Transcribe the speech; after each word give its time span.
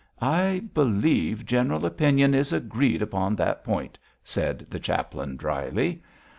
'I 0.19 0.63
believe 0.73 1.45
general 1.45 1.85
opinion 1.85 2.33
is 2.33 2.51
agreed 2.51 3.03
upon 3.03 3.35
that 3.35 3.63
point,' 3.63 3.99
said 4.23 4.65
the 4.67 4.79
chaplain, 4.79 5.37
dryly. 5.37 6.01